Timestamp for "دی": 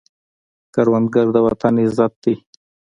2.23-2.33